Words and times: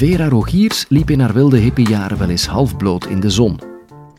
Vera 0.00 0.28
Rogiers 0.28 0.84
liep 0.88 1.10
in 1.10 1.20
haar 1.20 1.32
wilde 1.32 1.56
hippiejaren 1.56 2.18
wel 2.18 2.28
eens 2.28 2.46
halfbloot 2.46 3.06
in 3.06 3.20
de 3.20 3.30
zon. 3.30 3.60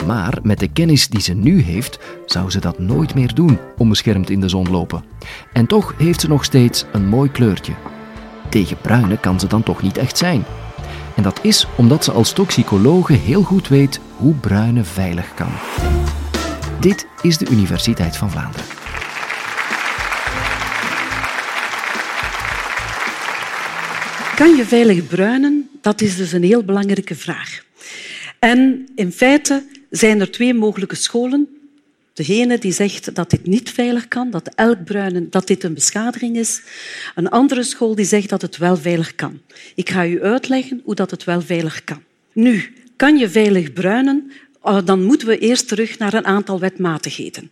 Maar 0.05 0.39
met 0.43 0.59
de 0.59 0.67
kennis 0.67 1.07
die 1.07 1.21
ze 1.21 1.33
nu 1.33 1.61
heeft, 1.61 1.99
zou 2.25 2.49
ze 2.49 2.59
dat 2.59 2.79
nooit 2.79 3.15
meer 3.15 3.33
doen, 3.33 3.57
onbeschermd 3.77 4.29
in 4.29 4.39
de 4.39 4.49
zon 4.49 4.69
lopen. 4.69 5.03
En 5.53 5.65
toch 5.65 5.93
heeft 5.97 6.21
ze 6.21 6.27
nog 6.27 6.43
steeds 6.43 6.85
een 6.91 7.05
mooi 7.05 7.31
kleurtje. 7.31 7.73
Tegen 8.49 8.77
bruine 8.81 9.17
kan 9.17 9.39
ze 9.39 9.47
dan 9.47 9.63
toch 9.63 9.81
niet 9.81 9.97
echt 9.97 10.17
zijn. 10.17 10.43
En 11.15 11.23
dat 11.23 11.39
is 11.43 11.67
omdat 11.77 12.03
ze 12.03 12.11
als 12.11 12.33
toxicologe 12.33 13.13
heel 13.13 13.43
goed 13.43 13.67
weet 13.67 13.99
hoe 14.15 14.33
bruine 14.33 14.83
veilig 14.83 15.33
kan. 15.33 15.51
Dit 16.79 17.07
is 17.21 17.37
de 17.37 17.49
Universiteit 17.49 18.17
van 18.17 18.31
Vlaanderen. 18.31 18.65
Kan 24.35 24.55
je 24.55 24.65
veilig 24.65 25.07
bruinen? 25.07 25.70
Dat 25.81 26.01
is 26.01 26.15
dus 26.15 26.31
een 26.31 26.43
heel 26.43 26.63
belangrijke 26.63 27.15
vraag. 27.15 27.63
En 28.39 28.87
in 28.95 29.11
feite 29.11 29.63
zijn 29.89 30.19
er 30.19 30.31
twee 30.31 30.53
mogelijke 30.53 30.95
scholen. 30.95 31.47
Degene 32.13 32.57
die 32.57 32.71
zegt 32.71 33.15
dat 33.15 33.29
dit 33.29 33.45
niet 33.45 33.69
veilig 33.69 34.07
kan, 34.07 34.29
dat 34.31 34.49
elk 34.55 34.83
bruinen 34.83 35.29
dat 35.29 35.47
dit 35.47 35.63
een 35.63 35.73
beschadiging 35.73 36.37
is. 36.37 36.61
Een 37.15 37.29
andere 37.29 37.63
school 37.63 37.95
die 37.95 38.05
zegt 38.05 38.29
dat 38.29 38.41
het 38.41 38.57
wel 38.57 38.77
veilig 38.77 39.15
kan. 39.15 39.41
Ik 39.75 39.89
ga 39.89 40.07
u 40.07 40.23
uitleggen 40.23 40.81
hoe 40.83 40.95
dat 40.95 41.11
het 41.11 41.23
wel 41.23 41.41
veilig 41.41 41.83
kan. 41.83 42.03
Nu, 42.33 42.73
kan 42.95 43.17
je 43.17 43.29
veilig 43.29 43.73
bruinen? 43.73 44.31
Oh, 44.63 44.85
dan 44.85 45.03
moeten 45.03 45.27
we 45.27 45.37
eerst 45.37 45.67
terug 45.67 45.97
naar 45.97 46.13
een 46.13 46.25
aantal 46.25 46.59
wetmatigheden. 46.59 47.51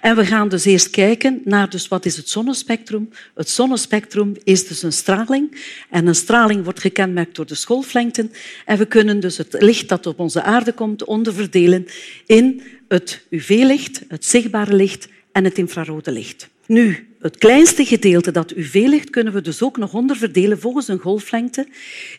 En 0.00 0.16
we 0.16 0.26
gaan 0.26 0.48
dus 0.48 0.64
eerst 0.64 0.90
kijken 0.90 1.40
naar 1.44 1.70
dus 1.70 1.88
wat 1.88 2.04
is 2.04 2.16
het 2.16 2.28
zonnespectrum. 2.28 3.08
Het 3.34 3.48
zonnespectrum 3.48 4.34
is 4.44 4.66
dus 4.66 4.82
een 4.82 4.92
straling. 4.92 5.60
En 5.90 6.06
een 6.06 6.14
straling 6.14 6.64
wordt 6.64 6.80
gekenmerkt 6.80 7.34
door 7.36 7.46
de 7.46 7.54
schoolflengten. 7.54 8.32
En 8.64 8.78
we 8.78 8.86
kunnen 8.86 9.20
dus 9.20 9.36
het 9.36 9.56
licht 9.58 9.88
dat 9.88 10.06
op 10.06 10.18
onze 10.18 10.42
aarde 10.42 10.72
komt 10.72 11.04
onderverdelen 11.04 11.86
in 12.26 12.62
het 12.88 13.26
UV-licht, 13.30 14.02
het 14.08 14.24
zichtbare 14.24 14.74
licht 14.74 15.08
en 15.32 15.44
het 15.44 15.58
infrarode 15.58 16.10
licht. 16.10 16.48
Nu, 16.66 17.08
het 17.20 17.36
kleinste 17.36 17.84
gedeelte, 17.84 18.30
dat 18.30 18.50
UV-licht, 18.50 19.10
kunnen 19.10 19.32
we 19.32 19.40
dus 19.40 19.62
ook 19.62 19.76
nog 19.76 19.94
onderverdelen 19.94 20.60
volgens 20.60 20.88
een 20.88 20.98
golflengte 20.98 21.66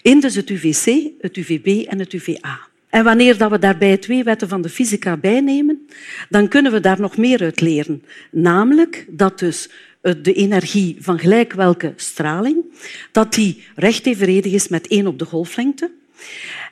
in 0.02 0.20
dus 0.20 0.36
het 0.36 0.50
UVC, 0.50 1.10
het 1.22 1.38
UVB 1.38 1.88
en 1.88 2.00
het 2.00 2.14
UVA. 2.14 2.69
En 2.90 3.04
wanneer 3.04 3.38
dat 3.38 3.52
we 3.52 3.60
daarbij 3.60 3.98
twee 3.98 4.24
wetten 4.24 4.48
van 4.50 4.62
de 4.62 4.70
fysica 4.70 5.18
bijnemen, 5.18 5.88
dan 6.30 6.48
kunnen 6.48 6.72
we 6.72 6.80
daar 6.80 7.00
nog 7.00 7.18
meer 7.18 7.42
uit 7.42 7.62
leren. 7.62 8.04
Namelijk 8.32 9.06
dat 9.10 9.40
dus 9.40 9.70
de 10.02 10.34
energie 10.34 10.98
van 11.00 11.20
gelijk 11.20 11.54
welke 11.54 11.94
straling, 11.96 12.58
dat 13.12 13.34
die 13.34 13.64
recht 13.76 14.06
evenredig 14.06 14.54
is 14.54 14.68
met 14.68 14.88
één 14.88 15.08
op 15.08 15.20
de 15.20 15.26
golflengte. 15.26 15.92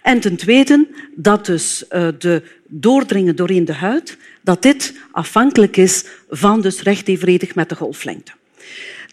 En 0.02 0.20
ten 0.20 0.36
tweede 0.36 0.88
dat 1.16 1.46
dus 1.46 1.88
eh, 1.88 2.08
de 2.20 2.44
doordringen 2.68 3.36
doorheen 3.36 3.66
de 3.66 3.74
huid, 3.74 4.18
dat 4.42 4.62
dit 4.62 4.94
afhankelijk 5.12 5.78
is 5.78 6.06
van 6.30 6.62
dus 6.62 6.82
recht 6.82 7.08
evenredig 7.08 7.56
met 7.56 7.70
de 7.70 7.76
golflengte. 7.76 8.32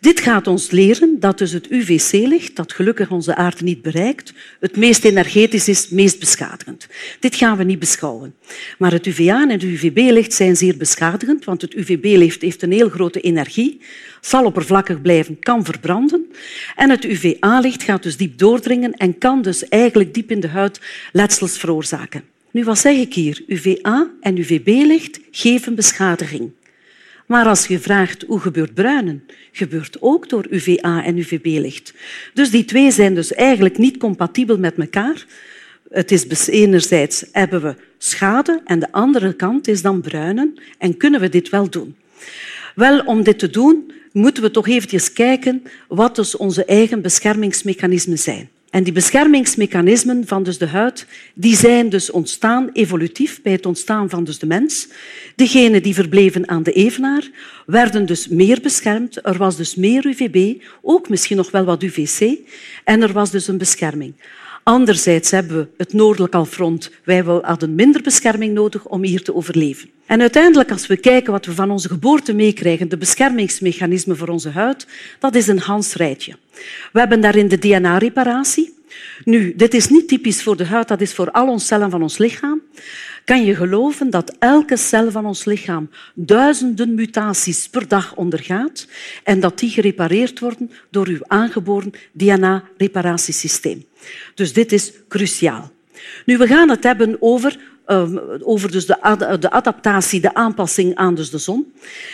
Dit 0.05 0.21
gaat 0.21 0.47
ons 0.47 0.71
leren 0.71 1.21
dat 1.21 1.39
dus 1.39 1.53
het 1.53 1.71
UVC-licht, 1.71 2.57
dat 2.57 2.73
gelukkig 2.73 3.11
onze 3.11 3.35
aarde 3.35 3.65
niet 3.65 3.83
bereikt, 3.83 4.33
het 4.61 4.77
meest 4.77 5.05
energetisch 5.05 5.69
is, 5.69 5.83
het 5.83 5.91
meest 5.91 6.19
beschadigend. 6.19 6.87
Dit 7.21 7.35
gaan 7.35 7.57
we 7.57 7.65
niet 7.65 7.79
beschouwen. 7.79 8.35
Maar 8.79 8.93
het 8.93 9.07
UVA 9.07 9.43
en 9.43 9.51
het 9.51 9.63
UVB-licht 9.63 10.33
zijn 10.33 10.57
zeer 10.57 10.77
beschadigend, 10.77 11.45
want 11.45 11.61
het 11.61 11.75
UVB-licht 11.75 12.43
heeft 12.43 12.63
een 12.63 12.73
heel 12.73 12.89
grote 12.89 13.21
energie, 13.21 13.81
zal 14.21 14.45
oppervlakkig 14.45 15.03
blijven, 15.03 15.39
kan 15.39 15.65
verbranden. 15.65 16.27
En 16.77 16.91
het 16.91 17.05
UVA-licht 17.05 17.83
gaat 17.83 18.03
dus 18.03 18.17
diep 18.17 18.39
doordringen 18.39 18.93
en 18.93 19.19
kan 19.19 19.43
dus 19.43 19.69
eigenlijk 19.69 20.15
diep 20.15 20.31
in 20.31 20.41
de 20.41 20.49
huid 20.49 20.81
letsels 21.13 21.59
veroorzaken. 21.59 22.23
Nu, 22.51 22.65
wat 22.65 22.79
zeg 22.79 22.97
ik 22.97 23.15
hier? 23.15 23.43
UVA 23.47 24.11
en 24.21 24.39
UVB-licht 24.39 25.21
geven 25.31 25.75
beschadiging. 25.75 26.51
Maar 27.27 27.47
als 27.47 27.67
je 27.67 27.79
vraagt 27.79 28.25
hoe 28.27 28.41
gebeurt 28.41 28.75
bruinen, 28.75 29.25
gebeurt 29.53 29.97
ook 30.01 30.29
door 30.29 30.47
UVA 30.51 31.05
en 31.05 31.19
UVB-licht. 31.19 31.95
Dus 32.35 32.51
die 32.51 32.65
twee 32.65 32.91
zijn 32.91 33.15
dus 33.15 33.33
eigenlijk 33.33 33.79
niet 33.79 33.97
compatibel 33.97 34.59
met 34.59 34.79
elkaar. 34.79 35.27
Het 35.91 36.11
is 36.11 36.49
enerzijds 36.49 37.25
hebben 37.33 37.63
we 37.63 37.75
schade 37.99 38.61
en 38.65 38.79
de 38.79 38.93
andere 38.93 39.33
kant 39.33 39.69
is 39.69 39.83
dan 39.83 40.01
bruinen. 40.01 40.55
En 40.79 40.97
kunnen 40.97 41.21
we 41.21 41.29
dit 41.29 41.49
wel 41.49 41.71
doen? 41.71 41.97
Wel, 42.75 43.01
om 43.01 43.23
dit 43.23 43.39
te 43.39 43.51
doen, 43.51 43.93
moeten 44.13 44.43
we 44.43 44.51
toch 44.51 44.69
eventjes 44.69 45.13
kijken 45.13 45.63
wat 45.89 46.17
dus 46.17 46.37
onze 46.37 46.65
eigen 46.65 47.03
beschermingsmechanismen 47.03 48.19
zijn. 48.19 48.49
En 48.75 48.83
die 48.83 48.93
beschermingsmechanismen 48.93 50.27
van 50.27 50.43
dus 50.43 50.59
de 50.59 50.67
huid 50.67 51.07
die 51.35 51.57
zijn 51.57 51.89
dus 51.89 52.11
ontstaan 52.11 52.71
evolutief 52.73 53.43
bij 53.43 53.53
het 53.53 53.67
ontstaan 53.67 54.11
van 54.11 54.25
dus 54.25 54.39
de 54.39 54.47
mens. 54.47 54.89
Degenen 55.37 55.83
die 55.83 55.95
verbleven 55.95 56.49
aan 56.49 56.63
de 56.63 56.73
evenaar 56.73 57.31
werden 57.67 58.07
dus 58.07 58.29
meer 58.29 58.61
beschermd. 58.61 59.27
Er 59.27 59.37
was 59.37 59.57
dus 59.57 59.75
meer 59.75 60.07
UVB, 60.07 60.63
ook 60.83 61.09
misschien 61.09 61.37
nog 61.37 61.51
wel 61.51 61.65
wat 61.65 61.83
UVC. 61.83 62.39
En 62.85 63.03
er 63.03 63.13
was 63.13 63.31
dus 63.31 63.49
een 63.49 63.59
bescherming. 63.59 64.15
Anderzijds 64.65 65.31
hebben 65.31 65.57
we 65.57 65.69
het 65.77 65.93
noordelijk 65.93 66.33
halfrond. 66.33 66.91
Wij 67.05 67.23
hadden 67.43 67.75
minder 67.75 68.03
bescherming 68.03 68.55
nodig 68.55 68.85
om 68.87 69.03
hier 69.03 69.23
te 69.23 69.35
overleven. 69.35 69.91
En 70.07 70.21
uiteindelijk, 70.21 70.71
als 70.71 70.87
we 70.87 70.97
kijken 70.97 71.33
wat 71.33 71.47
we 71.47 71.53
van 71.53 71.71
onze 71.71 71.89
geboorte 71.89 72.35
meekrijgen, 72.35 72.89
de 72.89 72.97
beschermingsmechanismen 72.97 74.17
voor 74.17 74.29
onze 74.29 74.49
huid, 74.49 74.87
dat 75.19 75.35
is 75.35 75.47
een 75.47 75.59
Hans-rijtje. 75.59 76.37
We 76.93 76.99
hebben 76.99 77.21
daarin 77.21 77.49
de 77.49 77.59
DNA-reparatie. 77.59 78.75
Nu, 79.25 79.55
dit 79.57 79.75
is 79.75 79.89
niet 79.89 80.09
typisch 80.09 80.43
voor 80.43 80.57
de 80.57 80.65
huid, 80.65 80.89
dat 80.89 81.01
is 81.01 81.15
voor 81.15 81.31
al 81.31 81.49
onze 81.49 81.67
cellen 81.67 81.91
van 81.91 82.03
ons 82.03 82.19
lichaam. 82.19 82.63
Kan 83.25 83.45
je 83.45 83.55
geloven 83.55 84.11
dat 84.11 84.37
elke 84.39 84.77
cel 84.77 85.11
van 85.11 85.27
ons 85.27 85.45
lichaam 85.45 85.91
duizenden 86.15 86.95
mutaties 86.95 87.69
per 87.69 87.89
dag 87.89 88.15
ondergaat 88.15 88.87
en 89.23 89.41
dat 89.41 89.59
die 89.59 89.71
gerepareerd 89.71 90.39
worden 90.39 90.71
door 90.91 91.07
uw 91.07 91.21
aangeboren 91.27 91.93
DNA-reparatiesysteem? 92.13 93.85
Dus 94.35 94.53
dit 94.53 94.73
is 94.73 94.93
cruciaal. 95.09 95.73
Nu, 96.25 96.37
we 96.37 96.47
gaan 96.47 96.69
het 96.71 96.85
hebben 96.85 97.17
over 97.21 97.59
Ehm, 97.87 98.19
over 98.41 98.71
dus 98.71 98.87
de, 98.87 99.37
de, 99.41 99.51
adaptatie, 99.51 100.21
de 100.21 100.35
aanpassing 100.35 100.95
aan 100.95 101.15
dus 101.15 101.31
de 101.31 101.39
zon. 101.39 101.73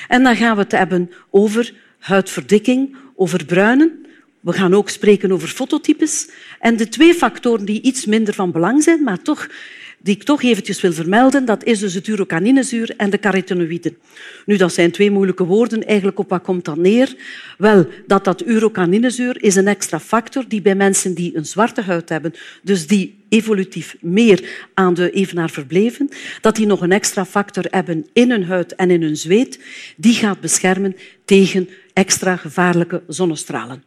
En 0.08 0.22
dan 0.22 0.36
gaan 0.36 0.56
we 0.56 0.62
het 0.62 0.72
hebben 0.72 1.10
over 1.30 1.74
huidverdikking, 1.98 2.96
over 3.14 3.44
bruinen. 3.44 4.06
We 4.40 4.52
gaan 4.52 4.74
ook 4.74 4.88
spreken 4.88 5.32
over 5.32 5.48
fototypes. 5.48 6.30
En 6.60 6.76
de 6.76 6.88
twee 6.88 7.14
factoren 7.14 7.64
die 7.64 7.82
iets 7.82 8.06
minder 8.06 8.34
van 8.34 8.52
belang 8.52 8.82
zijn, 8.82 9.02
maar 9.02 9.22
toch 9.22 9.48
die 10.02 10.14
ik 10.14 10.22
toch 10.22 10.42
eventjes 10.42 10.80
wil 10.80 10.92
vermelden, 10.92 11.44
dat 11.44 11.64
is 11.64 11.78
dus 11.78 11.94
het 11.94 12.06
urocaninezuur 12.06 12.94
en 12.96 13.10
de 13.10 13.18
carotenoïden. 13.18 13.96
Nu, 14.46 14.56
dat 14.56 14.72
zijn 14.72 14.90
twee 14.90 15.10
moeilijke 15.10 15.44
woorden. 15.44 15.86
Eigenlijk 15.86 16.18
op 16.18 16.28
wat 16.28 16.42
komt 16.42 16.64
dat 16.64 16.76
neer? 16.76 17.14
Wel, 17.58 17.86
dat 18.06 18.24
dat 18.24 18.46
urocaninezuur 18.46 19.42
is 19.42 19.56
een 19.56 19.66
extra 19.66 20.00
factor 20.00 20.44
die 20.48 20.62
bij 20.62 20.74
mensen 20.74 21.14
die 21.14 21.36
een 21.36 21.46
zwarte 21.46 21.82
huid 21.82 22.08
hebben, 22.08 22.34
dus 22.62 22.86
die 22.86 23.18
evolutief 23.28 23.96
meer 24.00 24.68
aan 24.74 24.94
de 24.94 25.10
evenaar 25.10 25.50
verbleven, 25.50 26.08
dat 26.40 26.56
die 26.56 26.66
nog 26.66 26.80
een 26.80 26.92
extra 26.92 27.24
factor 27.24 27.64
hebben 27.70 28.06
in 28.12 28.30
hun 28.30 28.44
huid 28.44 28.74
en 28.74 28.90
in 28.90 29.02
hun 29.02 29.16
zweet, 29.16 29.60
die 29.96 30.14
gaat 30.14 30.40
beschermen 30.40 30.96
tegen 31.24 31.68
extra 31.92 32.36
gevaarlijke 32.36 33.02
zonnestralen. 33.06 33.84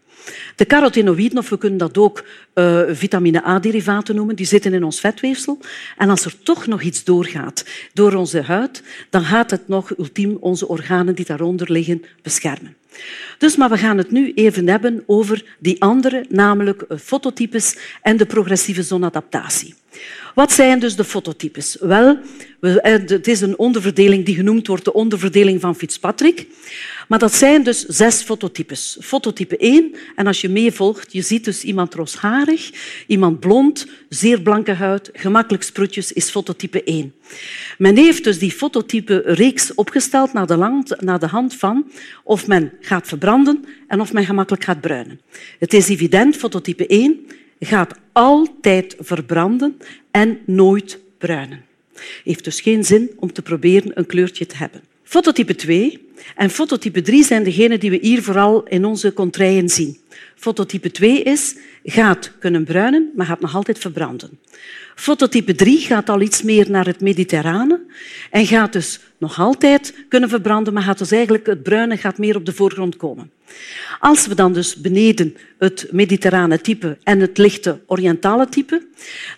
De 0.55 0.65
carotenoïden, 0.65 1.37
of 1.37 1.49
we 1.49 1.57
kunnen 1.57 1.79
dat 1.79 1.97
ook 1.97 2.23
uh, 2.55 2.81
vitamine 2.89 3.47
A-derivaten 3.47 4.15
noemen, 4.15 4.35
die 4.35 4.45
zitten 4.45 4.73
in 4.73 4.83
ons 4.83 4.99
vetweefsel. 4.99 5.59
En 5.97 6.09
als 6.09 6.25
er 6.25 6.39
toch 6.43 6.67
nog 6.67 6.81
iets 6.81 7.03
doorgaat 7.03 7.65
door 7.93 8.13
onze 8.13 8.41
huid, 8.41 8.83
dan 9.09 9.23
gaat 9.23 9.51
het 9.51 9.67
nog 9.67 9.97
ultiem 9.97 10.37
onze 10.39 10.67
organen 10.67 11.15
die 11.15 11.25
daaronder 11.25 11.71
liggen 11.71 12.03
beschermen. 12.21 12.75
Dus, 13.37 13.55
maar 13.55 13.69
we 13.69 13.77
gaan 13.77 13.97
het 13.97 14.11
nu 14.11 14.33
even 14.33 14.67
hebben 14.67 15.03
over 15.05 15.55
die 15.59 15.81
andere, 15.81 16.25
namelijk 16.29 16.81
eh, 16.81 16.97
fototypes 16.97 17.77
en 18.01 18.17
de 18.17 18.25
progressieve 18.25 18.83
zonadaptatie. 18.83 19.75
Wat 20.35 20.51
zijn 20.51 20.79
dus 20.79 20.95
de 20.95 21.03
fototypes? 21.03 21.77
Wel, 21.79 22.17
eh, 22.59 22.93
het 23.05 23.27
is 23.27 23.41
een 23.41 23.57
onderverdeling 23.57 24.25
die 24.25 24.35
genoemd 24.35 24.67
wordt 24.67 24.85
de 24.85 24.93
onderverdeling 24.93 25.61
van 25.61 25.75
Fitzpatrick. 25.75 26.47
Maar 27.07 27.19
dat 27.19 27.33
zijn 27.33 27.63
dus 27.63 27.85
zes 27.85 28.21
fototypes. 28.21 28.97
Fototype 29.01 29.55
1, 29.57 29.95
en 30.15 30.27
als 30.27 30.41
je 30.41 30.49
meevolgt, 30.49 31.13
je 31.13 31.21
ziet 31.21 31.45
dus 31.45 31.63
iemand 31.63 31.93
roosharig, 31.93 32.71
iemand 33.07 33.39
blond, 33.39 33.87
zeer 34.09 34.41
blanke 34.41 34.71
huid, 34.71 35.09
gemakkelijk 35.13 35.63
sproetjes, 35.63 36.11
is 36.11 36.29
fototype 36.29 36.83
1. 36.83 37.13
Men 37.77 37.97
heeft 37.97 38.23
dus 38.23 38.39
die 38.39 38.51
fototype-reeks 38.51 39.73
opgesteld 39.73 40.33
naar 40.33 40.47
de, 40.47 40.83
naar 40.99 41.19
de 41.19 41.27
hand 41.27 41.55
van 41.55 41.91
of 42.23 42.47
men 42.47 42.71
gaat 42.79 43.07
verbranden 43.07 43.65
en 43.87 44.01
of 44.01 44.13
men 44.13 44.25
gemakkelijk 44.25 44.63
gaat 44.63 44.81
bruinen. 44.81 45.21
Het 45.59 45.73
is 45.73 45.89
evident, 45.89 46.35
fototype 46.35 46.87
1 46.87 47.25
gaat 47.65 47.99
altijd 48.11 48.95
verbranden 48.99 49.77
en 50.11 50.39
nooit 50.45 50.99
bruinen. 51.17 51.65
Heeft 52.23 52.43
dus 52.43 52.61
geen 52.61 52.83
zin 52.83 53.11
om 53.15 53.33
te 53.33 53.41
proberen 53.41 53.91
een 53.99 54.05
kleurtje 54.05 54.45
te 54.45 54.57
hebben. 54.57 54.81
Fototype 55.03 55.55
2 55.55 56.07
en 56.35 56.49
fototype 56.49 57.01
3 57.01 57.23
zijn 57.23 57.43
degenen 57.43 57.79
die 57.79 57.89
we 57.89 57.99
hier 58.01 58.23
vooral 58.23 58.63
in 58.67 58.85
onze 58.85 59.13
contraien 59.13 59.69
zien. 59.69 59.97
Fototype 60.35 60.91
2 60.91 61.23
is, 61.23 61.55
gaat 61.83 62.31
kunnen 62.39 62.63
bruinen, 62.63 63.11
maar 63.15 63.25
gaat 63.25 63.39
nog 63.39 63.55
altijd 63.55 63.79
verbranden. 63.79 64.39
Fototype 64.95 65.55
3 65.55 65.79
gaat 65.79 66.09
al 66.09 66.21
iets 66.21 66.41
meer 66.41 66.69
naar 66.69 66.85
het 66.85 67.01
mediterrane 67.01 67.81
en 68.31 68.45
gaat 68.45 68.73
dus 68.73 68.99
nog 69.17 69.39
altijd 69.39 69.93
kunnen 70.09 70.29
verbranden, 70.29 70.73
maar 70.73 70.83
gaat 70.83 70.97
dus 70.97 71.11
eigenlijk 71.11 71.45
het 71.45 71.63
bruine 71.63 71.97
gaat 71.97 72.17
meer 72.17 72.35
op 72.35 72.45
de 72.45 72.53
voorgrond 72.53 72.97
komen. 72.97 73.31
Als 73.99 74.27
we 74.27 74.35
dan 74.35 74.53
dus 74.53 74.75
beneden 74.75 75.35
het 75.57 75.87
mediterrane 75.91 76.61
type 76.61 76.97
en 77.03 77.19
het 77.19 77.37
lichte 77.37 77.79
orientale 77.85 78.49
type, 78.49 78.87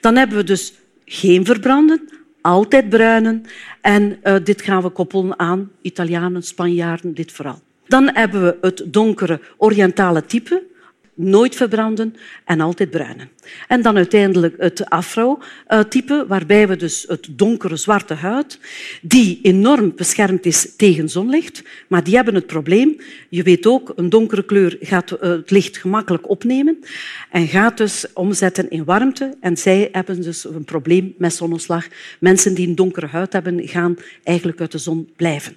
dan 0.01 0.15
hebben 0.15 0.38
we 0.38 0.44
dus 0.44 0.73
geen 1.06 1.45
verbranden, 1.45 2.09
altijd 2.45 2.89
bruinen 2.89 3.44
en 3.81 4.19
uh, 4.24 4.36
dit 4.44 4.62
gaan 4.62 4.81
we 4.81 4.89
koppelen 4.89 5.39
aan 5.39 5.71
Italianen, 5.81 6.44
Spanjaarden, 6.44 7.13
dit 7.13 7.31
vooral. 7.31 7.59
Dan 7.88 8.09
hebben 8.13 8.44
we 8.44 8.57
het 8.62 8.83
donkere 8.86 9.39
orientale 9.57 10.25
type, 10.25 10.63
nooit 11.15 11.56
verbranden 11.56 12.15
en 12.45 12.62
altijd 12.62 12.89
bruinen. 12.89 13.29
En 13.67 13.81
dan 13.81 13.95
uiteindelijk 13.95 14.56
het 14.57 14.89
afro-type, 14.89 16.25
waarbij 16.27 16.67
we 16.67 16.75
dus 16.75 17.06
het 17.07 17.27
donkere 17.31 17.75
zwarte 17.75 18.13
huid, 18.13 18.59
die 19.01 19.39
enorm 19.41 19.95
beschermd 19.95 20.45
is 20.45 20.75
tegen 20.75 21.09
zonlicht, 21.09 21.63
maar 21.88 22.03
die 22.03 22.15
hebben 22.15 22.35
het 22.35 22.47
probleem, 22.47 22.97
je 23.29 23.44
weet 23.44 23.67
ook, 23.67 23.94
een 23.95 24.09
donkere 24.09 24.44
kleur 24.44 24.77
gaat 24.79 25.12
eh, 25.12 25.29
het 25.29 25.51
licht 25.51 25.77
gemakkelijk 25.77 26.29
opnemen 26.29 26.79
en 27.31 27.47
gaat 27.47 27.77
dus 27.77 28.06
omzetten 28.13 28.69
in 28.69 28.83
warmte. 28.83 29.35
En 29.39 29.57
zij 29.57 29.89
hebben 29.91 30.21
dus 30.21 30.45
een 30.45 30.65
probleem 30.65 31.13
met 31.18 31.33
zonneslag. 31.33 31.88
Mensen 32.19 32.53
die 32.53 32.68
een 32.68 32.75
donkere 32.75 33.07
huid 33.07 33.33
hebben, 33.33 33.68
gaan 33.68 33.97
eigenlijk 34.23 34.59
uit 34.59 34.71
de 34.71 34.77
zon 34.77 35.09
blijven. 35.15 35.56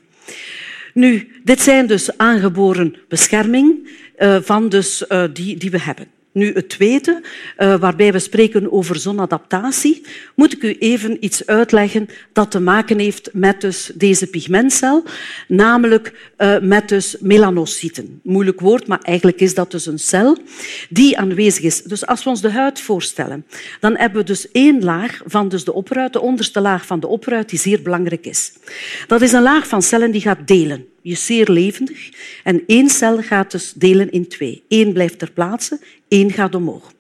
Nu, 0.95 1.29
dit 1.45 1.61
zijn 1.61 1.87
dus 1.87 2.17
aangeboren 2.17 2.95
bescherming 3.09 3.89
van 4.19 4.69
dus, 4.69 5.05
uh, 5.09 5.25
die, 5.33 5.57
die 5.57 5.71
we 5.71 5.81
hebben. 5.81 6.07
Nu, 6.33 6.53
het 6.53 6.69
tweede, 6.69 7.23
uh, 7.59 7.81
waarbij 7.81 8.13
we 8.13 8.19
spreken 8.19 8.73
over 8.73 8.97
zonadaptatie, 8.97 10.03
moet 10.35 10.53
ik 10.53 10.63
u 10.63 10.77
even 10.79 11.25
iets 11.25 11.47
uitleggen 11.47 12.09
dat 12.33 12.51
te 12.51 12.61
maken 12.61 12.99
heeft 12.99 13.31
met 13.33 13.61
dus 13.61 13.91
deze 13.95 14.27
pigmentcel, 14.27 15.05
namelijk 15.49 16.33
met 16.61 16.89
dus 16.89 17.17
melanocyten. 17.21 18.21
Moeilijk 18.23 18.61
woord, 18.61 18.87
maar 18.87 18.99
eigenlijk 18.99 19.41
is 19.41 19.55
dat 19.55 19.71
dus 19.71 19.87
een 19.87 19.99
cel 19.99 20.39
die 20.89 21.19
aanwezig 21.19 21.65
is. 21.65 21.83
Dus 21.83 22.07
als 22.07 22.25
we 22.25 22.31
ons 22.31 22.41
de 22.41 22.51
huid 22.51 22.81
voorstellen, 22.81 23.47
dan 23.81 23.97
hebben 23.97 24.21
we 24.21 24.27
dus 24.27 24.51
één 24.51 24.85
laag 24.85 25.21
van 25.27 25.49
dus 25.49 25.65
de 25.65 25.73
opruit, 25.73 26.13
de 26.13 26.21
onderste 26.21 26.61
laag 26.61 26.87
van 26.87 27.01
de 27.01 27.07
opruit, 27.07 27.49
die 27.49 27.59
zeer 27.59 27.83
belangrijk 27.83 28.27
is. 28.27 28.53
Dat 29.07 29.23
is 29.23 29.33
een 29.33 29.43
laag 29.43 29.67
van 29.67 29.83
cellen 29.83 30.11
die 30.11 30.21
gaat 30.21 30.47
delen 30.47 30.87
is 31.11 31.27
zeer 31.27 31.51
levendig. 31.51 32.09
En 32.45 32.63
één 32.67 32.89
cel 32.89 33.23
gaat 33.23 33.51
dus 33.51 33.73
delen 33.73 34.11
in 34.11 34.29
twee. 34.29 34.63
Eén 34.69 34.93
blijft 34.93 35.19
ter 35.19 35.31
plaatse, 35.31 35.81
één 36.09 36.33
gaat 36.33 36.55
omhoog. 36.55 36.93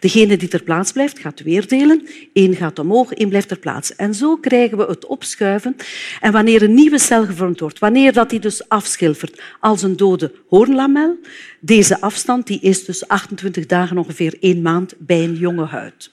Degene 0.00 0.36
die 0.36 0.48
ter 0.48 0.62
plaatse 0.62 0.92
blijft, 0.92 1.18
gaat 1.18 1.42
weer 1.42 1.68
delen. 1.68 2.08
Eén 2.32 2.54
gaat 2.54 2.78
omhoog, 2.78 3.12
één 3.12 3.28
blijft 3.28 3.48
ter 3.48 3.58
plaatse. 3.58 3.94
En 3.96 4.14
zo 4.14 4.36
krijgen 4.36 4.78
we 4.78 4.84
het 4.84 5.06
opschuiven. 5.06 5.76
En 6.20 6.32
wanneer 6.32 6.62
een 6.62 6.74
nieuwe 6.74 6.98
cel 6.98 7.26
gevormd 7.26 7.60
wordt, 7.60 7.78
wanneer 7.78 8.12
dat 8.12 8.30
die 8.30 8.40
dus 8.40 8.68
afschilfert 8.68 9.40
als 9.60 9.82
een 9.82 9.96
dode 9.96 10.32
hoornlamel, 10.48 11.18
deze 11.60 12.00
afstand 12.00 12.46
die 12.46 12.60
is 12.60 12.84
dus 12.84 13.08
28 13.08 13.66
dagen, 13.66 13.98
ongeveer 13.98 14.36
één 14.40 14.62
maand, 14.62 14.94
bij 14.98 15.24
een 15.24 15.36
jonge 15.36 15.66
huid. 15.66 16.10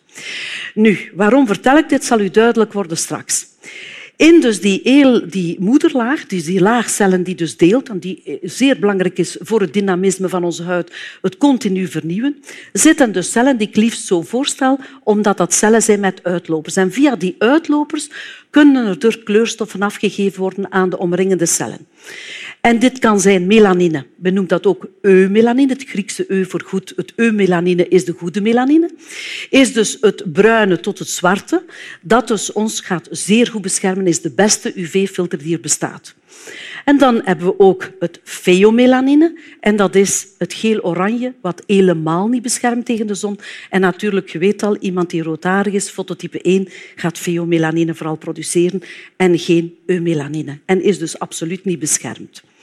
Nu, 0.74 1.12
waarom 1.16 1.48
vertel 1.48 1.78
ik 1.78 1.90
dit, 1.90 2.04
zal 2.04 2.20
u 2.20 2.30
duidelijk 2.30 2.74
worden 2.74 2.98
straks. 2.98 3.46
In 4.16 4.42
dus 4.42 4.62
die, 4.62 4.82
die 5.28 5.58
moederlaag, 5.60 6.26
dus 6.26 6.46
die 6.46 6.62
laagcellen 6.62 7.24
die 7.24 7.36
dus 7.36 7.58
deelt, 7.58 7.90
en 7.90 8.00
die 8.00 8.40
zeer 8.42 8.80
belangrijk 8.80 9.18
is 9.18 9.38
voor 9.40 9.62
het 9.62 9.74
dynamisme 9.74 10.30
van 10.30 10.44
onze 10.44 10.64
huid, 10.64 10.92
het 11.22 11.38
continu 11.38 11.88
vernieuwen, 11.88 12.44
zitten 12.74 13.12
dus 13.12 13.32
cellen 13.32 13.58
die 13.58 13.68
ik 13.68 13.76
liefst 13.76 14.06
zo 14.06 14.22
voorstel, 14.22 14.80
omdat 15.04 15.38
dat 15.38 15.54
cellen 15.54 15.82
zijn 15.82 16.00
met 16.00 16.24
uitlopers. 16.24 16.76
En 16.76 16.92
via 16.92 17.16
die 17.16 17.36
uitlopers 17.38 18.10
kunnen 18.50 19.02
er 19.02 19.24
kleurstoffen 19.24 19.82
afgegeven 19.82 20.40
worden 20.40 20.72
aan 20.72 20.90
de 20.90 20.98
omringende 20.98 21.46
cellen. 21.46 21.88
En 22.64 22.80
dit 22.80 23.00
kan 23.00 23.20
zijn 23.20 23.48
melanine. 23.48 24.06
Men 24.16 24.34
noemt 24.34 24.50
dat 24.50 24.66
ook 24.66 24.88
eumelanine, 25.02 25.74
het 25.74 25.84
Griekse 25.84 26.26
eu 26.32 26.46
voor 26.46 26.62
goed. 26.66 26.94
Het 26.96 27.14
eumelanine 27.16 27.88
is 27.88 28.06
de 28.06 28.12
goede 28.12 28.42
melanine. 28.42 28.90
Is 29.50 29.74
dus 29.74 29.98
het 30.02 30.24
bruine 30.34 30.80
tot 30.80 31.00
het 31.00 31.08
zwarte. 31.08 31.64
Dat 32.02 32.28
dus 32.28 32.52
ons 32.52 32.80
gaat 32.80 33.08
zeer 33.12 33.48
goed 33.48 33.62
beschermen, 33.62 34.08
is 34.08 34.22
de 34.22 34.32
beste 34.32 34.72
UV-filter 34.76 35.38
die 35.38 35.54
er 35.54 35.62
bestaat. 35.62 36.16
En 36.86 36.98
dan 36.98 37.22
hebben 37.24 37.46
we 37.46 37.60
ook 37.60 37.92
het 38.00 38.20
pheomelanine. 38.24 39.40
En 39.60 39.76
dat 39.76 39.96
is 39.96 40.28
het 40.38 40.54
geel-oranje, 40.54 41.34
wat 41.42 41.64
helemaal 41.68 42.28
niet 42.28 42.42
beschermt 42.42 42.86
tegen 42.86 43.08
de 43.08 43.16
zon. 43.16 43.40
En 43.70 43.82
natuurlijk, 43.82 44.30
je 44.30 44.38
weet 44.38 44.64
al, 44.64 44.78
iemand 44.78 45.10
die 45.10 45.24
roodharig 45.24 45.74
is, 45.74 45.90
fototype 45.90 46.42
1, 46.42 46.68
gaat 46.96 47.18
pheomelanine 47.18 47.96
vooral 47.96 48.16
produceren 48.16 48.82
en 49.16 49.40
geen 49.40 49.76
eumelanine. 49.86 50.60
En 50.66 50.84
is 50.84 50.98
dus 50.98 51.20
absoluut 51.20 51.66
niet 51.66 51.80
beschermd. 51.80 52.44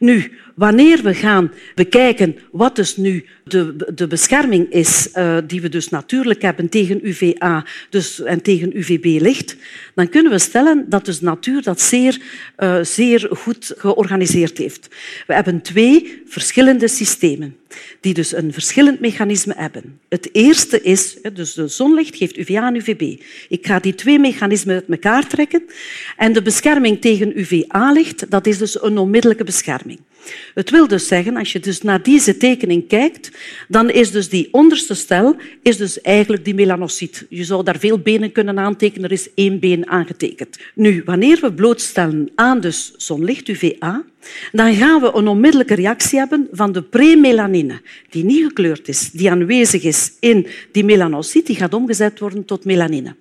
Nu, 0.00 0.32
wanneer 0.54 1.02
we 1.02 1.14
gaan 1.14 1.52
bekijken 1.74 2.36
wat 2.50 2.76
dus 2.76 2.96
nu 2.96 3.24
de, 3.44 3.76
de 3.94 4.06
bescherming 4.06 4.72
is 4.72 5.08
uh, 5.14 5.38
die 5.46 5.60
we 5.60 5.68
dus 5.68 5.88
natuurlijk 5.88 6.42
hebben 6.42 6.68
tegen 6.68 7.08
UVA 7.08 7.66
dus, 7.90 8.20
en 8.22 8.42
tegen 8.42 8.76
UVB-licht, 8.76 9.56
dan 9.94 10.08
kunnen 10.08 10.32
we 10.32 10.38
stellen 10.38 10.84
dat 10.88 11.04
dus 11.04 11.20
natuur 11.20 11.62
dat 11.62 11.80
zeer, 11.80 12.20
uh, 12.58 12.78
zeer 12.82 13.28
goed 13.30 13.74
georganiseerd 13.76 14.58
heeft. 14.58 14.88
We 15.26 15.34
hebben 15.34 15.62
twee 15.62 16.22
verschillende 16.26 16.88
systemen 16.88 17.56
die 18.00 18.14
dus 18.14 18.32
een 18.32 18.52
verschillend 18.52 19.00
mechanisme 19.00 19.54
hebben. 19.56 20.00
Het 20.08 20.28
eerste 20.32 20.82
is, 20.82 21.16
dus 21.32 21.54
de 21.54 21.68
zonlicht 21.68 22.16
geeft 22.16 22.36
UVA 22.36 22.66
en 22.66 22.76
UVB. 22.76 23.22
Ik 23.48 23.66
ga 23.66 23.78
die 23.78 23.94
twee 23.94 24.18
mechanismen 24.18 24.74
uit 24.74 24.88
elkaar 24.88 25.26
trekken 25.26 25.62
en 26.16 26.32
de 26.32 26.42
bescherming 26.42 27.00
tegen 27.00 27.38
UVA-licht, 27.38 28.30
dat 28.30 28.46
is 28.46 28.58
dus 28.58 28.82
een 28.82 28.98
onmiddellijke 28.98 29.44
bescherming. 29.44 29.89
Het 30.54 30.70
wil 30.70 30.88
dus 30.88 31.06
zeggen, 31.06 31.36
als 31.36 31.52
je 31.52 31.60
dus 31.60 31.82
naar 31.82 32.02
deze 32.02 32.36
tekening 32.36 32.88
kijkt, 32.88 33.30
dan 33.68 33.90
is 33.90 34.10
dus 34.10 34.28
die 34.28 34.48
onderste 34.50 34.94
stel 34.94 35.36
is 35.62 35.76
dus 35.76 36.00
eigenlijk 36.00 36.44
die 36.44 36.54
melanocyt. 36.54 37.26
Je 37.28 37.44
zou 37.44 37.64
daar 37.64 37.78
veel 37.78 37.98
benen 37.98 38.32
kunnen 38.32 38.58
aantekenen, 38.58 39.04
er 39.04 39.12
is 39.12 39.34
één 39.34 39.58
been 39.58 39.88
aangetekend. 39.88 40.58
Nu, 40.74 41.02
wanneer 41.04 41.38
we 41.40 41.52
blootstellen 41.52 42.30
aan 42.34 42.60
dus 42.60 42.92
zonlicht, 42.96 43.48
UVA, 43.48 44.04
dan 44.52 44.74
gaan 44.74 45.00
we 45.00 45.12
een 45.14 45.28
onmiddellijke 45.28 45.74
reactie 45.74 46.18
hebben 46.18 46.48
van 46.52 46.72
de 46.72 46.82
premelanine, 46.82 47.80
die 48.10 48.24
niet 48.24 48.44
gekleurd 48.44 48.88
is, 48.88 49.10
die 49.10 49.30
aanwezig 49.30 49.82
is 49.82 50.12
in 50.20 50.46
die 50.72 50.84
melanocyt, 50.84 51.46
die 51.46 51.56
gaat 51.56 51.74
omgezet 51.74 52.18
worden 52.18 52.44
tot 52.44 52.64
melanine. 52.64 53.14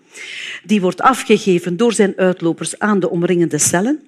Die 0.63 0.81
wordt 0.81 1.01
afgegeven 1.01 1.77
door 1.77 1.93
zijn 1.93 2.13
uitlopers 2.15 2.79
aan 2.79 2.99
de 2.99 3.09
omringende 3.09 3.57
cellen. 3.57 4.01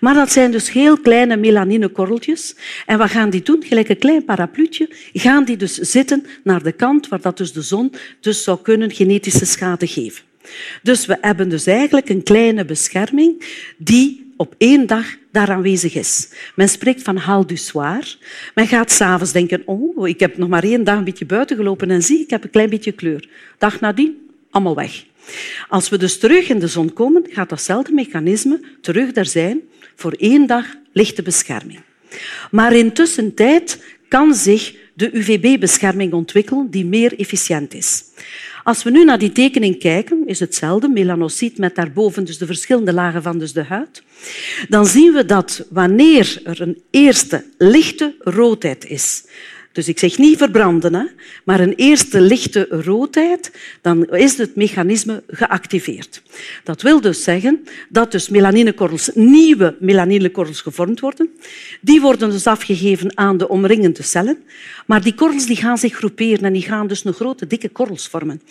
Maar 0.00 0.14
dat 0.14 0.32
zijn 0.32 0.50
dus 0.50 0.72
heel 0.72 0.98
kleine 0.98 1.36
melaninekorreltjes. 1.36 2.56
En 2.86 2.98
wat 2.98 3.10
gaan 3.10 3.30
die 3.30 3.42
doen? 3.42 3.64
Gelijk 3.66 3.88
een 3.88 3.98
klein 3.98 4.24
parapluutje 4.24 4.88
gaan 5.12 5.44
die 5.44 5.56
dus 5.56 5.74
zitten 5.74 6.26
naar 6.44 6.62
de 6.62 6.72
kant 6.72 7.08
waar 7.08 7.20
dat 7.20 7.36
dus 7.36 7.52
de 7.52 7.62
zon 7.62 7.92
dus 8.20 8.42
zou 8.42 8.58
kunnen 8.62 8.90
genetische 8.90 9.46
schade 9.46 9.86
geven. 9.86 10.22
Dus 10.82 11.06
we 11.06 11.18
hebben 11.20 11.48
dus 11.48 11.66
eigenlijk 11.66 12.08
een 12.08 12.22
kleine 12.22 12.64
bescherming 12.64 13.44
die 13.76 14.32
op 14.36 14.54
één 14.58 14.86
dag 14.86 15.06
daar 15.32 15.50
aanwezig 15.50 15.94
is. 15.94 16.28
Men 16.54 16.68
spreekt 16.68 17.02
van 17.02 17.16
hal 17.16 17.46
du 17.46 17.56
soir. 17.56 18.16
Men 18.54 18.66
gaat 18.66 18.90
s'avonds 18.90 19.32
denken, 19.32 19.62
oh, 19.64 20.08
ik 20.08 20.20
heb 20.20 20.36
nog 20.36 20.48
maar 20.48 20.64
één 20.64 20.84
dag 20.84 20.96
een 20.96 21.04
beetje 21.04 21.26
buiten 21.26 21.56
gelopen 21.56 21.90
en 21.90 22.02
zie, 22.02 22.20
ik 22.20 22.30
heb 22.30 22.44
een 22.44 22.50
klein 22.50 22.70
beetje 22.70 22.92
kleur. 22.92 23.28
Dag 23.58 23.80
nadien, 23.80 24.30
allemaal 24.50 24.74
weg. 24.74 25.04
Als 25.68 25.88
we 25.88 25.96
dus 25.96 26.18
terug 26.18 26.48
in 26.48 26.58
de 26.58 26.66
zon 26.66 26.92
komen, 26.92 27.24
gaat 27.30 27.48
datzelfde 27.48 27.92
mechanisme 27.92 28.60
terug 28.80 29.12
daar 29.12 29.26
zijn 29.26 29.60
voor 29.94 30.12
één 30.12 30.46
dag 30.46 30.66
lichte 30.92 31.22
bescherming. 31.22 31.80
Maar 32.50 32.72
intussen 32.72 33.34
tijd 33.34 33.84
kan 34.08 34.34
zich 34.34 34.74
de 34.94 35.16
UVB-bescherming 35.16 36.12
ontwikkelen 36.12 36.70
die 36.70 36.84
meer 36.84 37.18
efficiënt 37.18 37.74
is. 37.74 38.04
Als 38.64 38.82
we 38.82 38.90
nu 38.90 39.04
naar 39.04 39.18
die 39.18 39.32
tekening 39.32 39.78
kijken, 39.78 40.26
is 40.26 40.40
hetzelfde, 40.40 40.88
melanocyt 40.88 41.58
met 41.58 41.74
daarboven 41.74 42.24
dus 42.24 42.38
de 42.38 42.46
verschillende 42.46 42.92
lagen 42.92 43.22
van 43.22 43.38
dus 43.38 43.52
de 43.52 43.64
huid. 43.64 44.02
Dan 44.68 44.86
zien 44.86 45.12
we 45.12 45.24
dat 45.24 45.66
wanneer 45.70 46.40
er 46.44 46.60
een 46.60 46.82
eerste 46.90 47.44
lichte 47.58 48.14
roodheid 48.18 48.84
is, 48.86 49.24
dus 49.72 49.88
ik 49.88 49.98
zeg 49.98 50.18
niet 50.18 50.38
verbranden, 50.38 50.94
hè, 50.94 51.04
maar 51.44 51.60
een 51.60 51.74
eerste 51.74 52.20
lichte 52.20 52.66
roodheid, 52.70 53.52
dan 53.80 54.06
is 54.06 54.38
het 54.38 54.56
mechanisme 54.56 55.22
geactiveerd. 55.28 56.22
Dat 56.64 56.82
wil 56.82 57.00
dus 57.00 57.22
zeggen 57.22 57.64
dat 57.88 58.12
dus 58.12 58.28
melaninekorrels, 58.28 59.10
nieuwe 59.14 59.76
melaninekorrels 59.80 60.60
gevormd 60.60 61.00
worden. 61.00 61.28
Die 61.80 62.00
worden 62.00 62.30
dus 62.30 62.46
afgegeven 62.46 63.18
aan 63.18 63.36
de 63.36 63.48
omringende 63.48 64.02
cellen. 64.02 64.38
Maar 64.86 65.02
die 65.02 65.14
korrels 65.14 65.46
die 65.46 65.56
gaan 65.56 65.78
zich 65.78 65.94
groeperen 65.94 66.44
en 66.44 66.52
die 66.52 66.62
gaan 66.62 66.86
dus 66.86 67.04
een 67.04 67.12
grote, 67.12 67.46
dikke 67.46 67.68
korrels 67.68 68.08
vormen. 68.08 68.42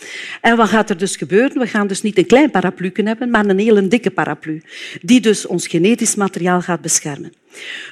En 0.41 0.57
wat 0.57 0.69
gaat 0.69 0.89
er 0.89 0.97
dus 0.97 1.15
gebeuren? 1.15 1.59
We 1.59 1.67
gaan 1.67 1.87
dus 1.87 2.01
niet 2.01 2.17
een 2.17 2.25
klein 2.25 2.51
paraplu 2.51 2.91
hebben, 2.93 3.29
maar 3.29 3.45
een 3.45 3.59
hele 3.59 3.87
dikke 3.87 4.11
paraplu, 4.11 4.61
die 5.01 5.21
dus 5.21 5.45
ons 5.45 5.67
genetisch 5.67 6.15
materiaal 6.15 6.61
gaat 6.61 6.81
beschermen. 6.81 7.40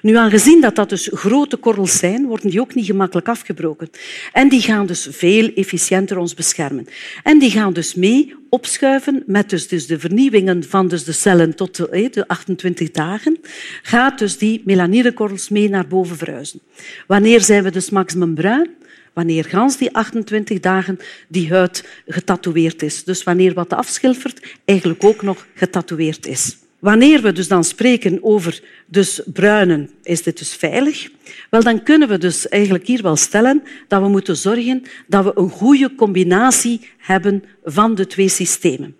Nu, 0.02 0.16
aangezien 0.16 0.62
dat, 0.62 0.76
dat 0.76 0.90
dus 0.90 1.10
grote 1.14 1.58
korrels 1.58 1.98
zijn, 1.98 2.26
worden 2.26 2.50
die 2.50 2.62
ook 2.62 2.76
niet 2.76 2.86
gemakkelijk 2.86 3.28
afgebroken. 3.28 3.90
En 4.34 4.50
die 4.50 4.62
gaan 4.62 4.86
dus 4.86 5.08
veel 5.12 5.54
efficiënter 5.54 6.18
ons 6.18 6.34
beschermen. 6.34 6.88
En 7.24 7.40
die 7.40 7.52
gaan 7.52 7.74
dus 7.74 7.96
mee 7.96 8.36
opschuiven 8.50 9.24
met 9.26 9.50
dus, 9.50 9.68
dus 9.68 9.88
de 9.88 10.00
vernieuwingen 10.00 10.64
van 10.64 10.88
dus 10.88 11.04
de 11.04 11.12
cellen 11.12 11.56
tot 11.56 11.76
de, 11.76 12.10
de 12.12 12.28
28 12.28 12.92
dagen, 12.92 13.38
gaat 13.82 14.20
dus 14.20 14.38
die 14.38 14.62
melaninekorrels 14.66 15.50
mee 15.50 15.70
naar 15.70 15.88
boven 15.88 16.18
verhuizen. 16.18 16.60
Wanneer 17.08 17.42
zijn 17.42 17.64
we 17.64 17.72
dus 17.72 17.90
maximum 17.90 18.36
bruin? 18.36 18.70
Wanneer 19.14 19.46
gans 19.46 19.78
die 19.78 19.94
28 19.94 20.60
dagen 20.60 21.00
die 21.28 21.50
huid 21.50 21.88
getatoeëerd 22.08 22.82
is. 22.82 23.04
Dus 23.04 23.24
wanneer 23.24 23.54
wat 23.54 23.74
afschilfert 23.74 24.58
eigenlijk 24.66 25.04
ook 25.04 25.22
nog 25.22 25.48
getatoeëerd 25.54 26.28
is. 26.28 26.58
Wanneer 26.80 27.22
we 27.22 27.32
dus 27.32 27.48
dan 27.48 27.64
spreken 27.64 28.24
over 28.24 28.62
dus 28.86 29.22
bruinen, 29.34 29.90
is 30.04 30.24
dit 30.24 30.38
dus 30.38 30.56
veilig? 30.56 31.10
Wel, 31.50 31.64
dan 31.64 31.84
kunnen 31.84 32.08
we 32.08 32.18
dus 32.18 32.48
eigenlijk 32.48 32.88
hier 32.88 33.02
wel 33.02 33.16
stellen 33.16 33.64
dat 33.88 34.02
we 34.02 34.08
moeten 34.08 34.36
zorgen 34.36 34.84
dat 35.08 35.24
we 35.24 35.32
een 35.36 35.50
goede 35.50 35.96
combinatie 35.96 36.90
hebben 36.98 37.44
van 37.64 37.96
de 37.96 38.08
twee 38.08 38.30
systemen. 38.30 38.96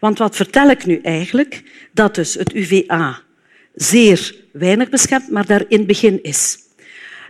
Want 0.00 0.18
wat 0.18 0.36
vertel 0.36 0.70
ik 0.70 0.86
nu 0.86 1.00
eigenlijk? 1.02 1.62
Dat 1.92 2.14
dus 2.14 2.34
het 2.34 2.54
UVA 2.54 3.22
zeer 3.74 4.34
weinig 4.52 4.88
beschermt, 4.88 5.30
maar 5.30 5.46
daar 5.46 5.64
in 5.68 5.78
het 5.78 5.86
begin 5.86 6.22
is. 6.22 6.58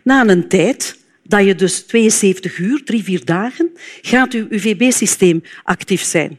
Na 0.02 0.28
een 0.28 0.48
tijd 0.48 0.98
dat 1.22 1.44
je 1.44 1.54
dus 1.54 1.80
72 1.80 2.58
uur, 2.58 2.84
drie, 2.84 3.04
vier 3.04 3.24
dagen, 3.24 3.70
gaat 4.02 4.32
uw 4.32 4.46
UVB-systeem 4.50 5.42
actief 5.62 6.02
zijn. 6.02 6.38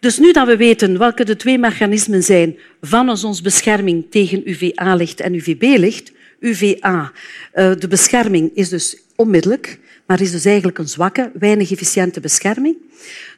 Dus 0.00 0.18
nu 0.18 0.32
dat 0.32 0.46
we 0.46 0.56
weten 0.56 0.98
welke 0.98 1.24
de 1.24 1.36
twee 1.36 1.58
mechanismen 1.58 2.22
zijn 2.22 2.58
van 2.80 3.08
ons 3.08 3.40
bescherming 3.40 4.06
tegen 4.10 4.48
UVA-licht 4.50 5.20
en 5.20 5.34
UVB-licht, 5.34 6.12
UVA, 6.38 7.12
eh, 7.52 7.72
de 7.78 7.88
bescherming 7.88 8.50
is 8.54 8.68
dus 8.68 8.96
onmiddellijk, 9.16 9.78
maar 10.06 10.20
is 10.20 10.30
dus 10.30 10.44
eigenlijk 10.44 10.78
een 10.78 10.88
zwakke, 10.88 11.30
weinig 11.34 11.70
efficiënte 11.70 12.20
bescherming. 12.20 12.76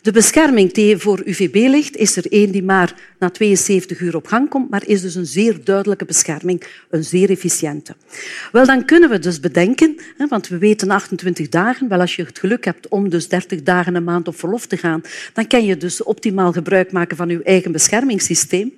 De 0.02 0.12
bescherming 0.12 0.96
voor 0.98 1.22
UVB-licht 1.24 1.96
is 1.96 2.16
er 2.16 2.32
één 2.32 2.52
die 2.52 2.62
maar 2.62 2.94
na 3.18 3.30
72 3.30 4.00
uur 4.00 4.16
op 4.16 4.26
gang 4.26 4.48
komt, 4.48 4.70
maar 4.70 4.82
is 4.86 5.00
dus 5.00 5.14
een 5.14 5.26
zeer 5.26 5.64
duidelijke 5.64 6.04
bescherming, 6.04 6.62
een 6.90 7.04
zeer 7.04 7.30
efficiënte. 7.30 7.94
Wel, 8.52 8.66
dan 8.66 8.84
kunnen 8.84 9.10
we 9.10 9.18
dus 9.18 9.40
bedenken, 9.40 9.96
want 10.28 10.48
we 10.48 10.58
weten 10.58 10.90
28 10.90 11.48
dagen, 11.48 11.88
wel 11.88 12.00
als 12.00 12.16
je 12.16 12.24
het 12.24 12.38
geluk 12.38 12.64
hebt 12.64 12.88
om 12.88 13.08
dus 13.08 13.28
30 13.28 13.62
dagen 13.62 13.94
een 13.94 14.04
maand 14.04 14.28
op 14.28 14.38
verlof 14.38 14.66
te 14.66 14.76
gaan, 14.76 15.02
dan 15.32 15.46
kan 15.46 15.64
je 15.64 15.76
dus 15.76 16.02
optimaal 16.02 16.52
gebruik 16.52 16.92
maken 16.92 17.16
van 17.16 17.28
je 17.28 17.42
eigen 17.42 17.72
beschermingssysteem. 17.72 18.72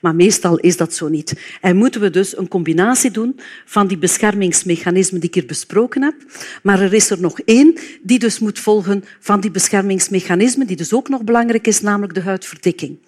Maar 0.00 0.14
meestal 0.14 0.58
is 0.58 0.76
dat 0.76 0.94
zo 0.94 1.08
niet. 1.08 1.34
En 1.60 1.76
moeten 1.76 2.00
we 2.00 2.10
dus 2.10 2.36
een 2.36 2.48
combinatie 2.48 3.10
doen 3.10 3.40
van 3.64 3.86
die 3.86 3.98
beschermingsmechanismen 3.98 5.20
die 5.20 5.28
ik 5.28 5.34
hier 5.34 5.46
besproken 5.46 6.02
heb. 6.02 6.14
Maar 6.62 6.80
er 6.80 6.94
is 6.94 7.10
er 7.10 7.20
nog 7.20 7.40
één 7.40 7.74
die 8.02 8.18
dus 8.18 8.38
moet 8.38 8.58
volgen 8.58 9.04
van 9.20 9.40
die 9.40 9.50
beschermingsmechanismen 9.50 10.65
die 10.66 10.76
dus 10.76 10.92
ook 10.92 11.08
nog 11.08 11.22
belangrijk 11.22 11.66
is, 11.66 11.80
namelijk 11.80 12.14
de 12.14 12.22
huidverdikking. 12.22 12.98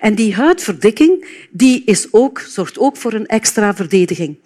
En 0.00 0.14
die 0.14 0.34
huidverdikking 0.34 1.26
die 1.50 1.82
is 1.84 2.08
ook, 2.10 2.40
zorgt 2.40 2.78
ook 2.78 2.96
voor 2.96 3.12
een 3.12 3.26
extra 3.26 3.74
verdediging. 3.74 4.38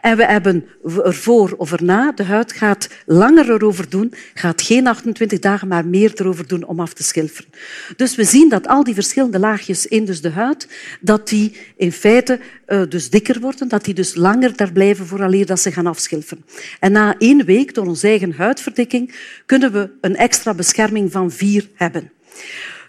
En 0.00 0.16
we 0.16 0.24
hebben 0.24 0.64
ervoor 1.04 1.54
of 1.56 1.72
erna, 1.72 2.12
de 2.12 2.24
huid 2.24 2.52
gaat 2.52 2.88
langer 3.06 3.50
erover 3.50 3.88
doen, 3.88 4.14
gaat 4.34 4.62
geen 4.62 4.86
28 4.86 5.38
dagen, 5.38 5.68
maar 5.68 5.86
meer 5.86 6.12
erover 6.14 6.46
doen 6.46 6.64
om 6.64 6.80
af 6.80 6.92
te 6.92 7.02
schilferen. 7.02 7.50
Dus 7.96 8.14
we 8.14 8.24
zien 8.24 8.48
dat 8.48 8.68
al 8.68 8.84
die 8.84 8.94
verschillende 8.94 9.38
laagjes 9.38 9.86
in 9.86 10.04
dus 10.04 10.20
de 10.20 10.30
huid, 10.30 10.68
dat 11.00 11.28
die 11.28 11.56
in 11.76 11.92
feite 11.92 12.40
uh, 12.68 12.82
dus 12.88 13.10
dikker 13.10 13.40
worden, 13.40 13.68
dat 13.68 13.84
die 13.84 13.94
dus 13.94 14.14
langer 14.14 14.56
daar 14.56 14.72
blijven 14.72 15.06
vooraleer 15.06 15.46
dat 15.46 15.60
ze 15.60 15.72
gaan 15.72 15.86
afschilferen. 15.86 16.44
En 16.80 16.92
na 16.92 17.18
één 17.18 17.44
week, 17.44 17.74
door 17.74 17.86
onze 17.86 18.06
eigen 18.06 18.32
huidverdikking, 18.32 19.14
kunnen 19.46 19.72
we 19.72 19.90
een 20.00 20.16
extra 20.16 20.54
bescherming 20.54 21.12
van 21.12 21.30
vier 21.30 21.68
hebben. 21.74 22.10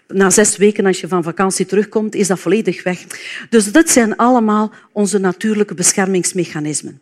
Na 0.08 0.30
zes 0.30 0.56
weken, 0.56 0.86
als 0.86 1.00
je 1.00 1.08
van 1.08 1.22
vakantie 1.22 1.66
terugkomt, 1.66 2.14
is 2.14 2.26
dat 2.26 2.40
volledig 2.40 2.82
weg. 2.82 3.04
Dus 3.48 3.72
dit 3.72 3.90
zijn 3.90 4.16
allemaal 4.16 4.72
onze 4.92 5.18
natuurlijke 5.18 5.74
beschermingsmechanismen. 5.74 7.00